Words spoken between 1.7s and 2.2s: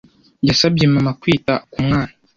ku mwana.